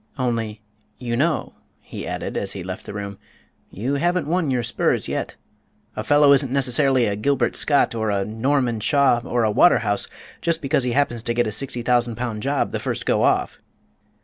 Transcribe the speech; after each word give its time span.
Only, 0.17 0.61
you 0.97 1.15
know," 1.15 1.53
he 1.79 2.07
added, 2.07 2.35
as 2.35 2.53
he 2.53 2.63
left 2.63 2.87
the 2.87 2.93
room, 2.95 3.19
"you 3.69 3.93
haven't 4.01 4.25
won 4.25 4.49
your 4.49 4.63
spurs 4.63 5.07
yet. 5.07 5.35
A 5.95 6.03
fellow 6.03 6.33
isn't 6.33 6.51
necessarily 6.51 7.05
a 7.05 7.15
Gilbert 7.15 7.55
Scott, 7.55 7.93
or 7.93 8.09
a 8.09 8.25
Norman 8.25 8.79
Shaw, 8.79 9.21
or 9.23 9.43
a 9.43 9.51
Waterhouse 9.51 10.07
just 10.41 10.59
because 10.59 10.85
he 10.85 10.93
happens 10.93 11.21
to 11.21 11.35
get 11.35 11.45
a 11.45 11.51
sixty 11.51 11.83
thousand 11.83 12.15
pound 12.15 12.41
job 12.41 12.71
the 12.71 12.79
first 12.79 13.05
go 13.05 13.21
off!" 13.21 13.59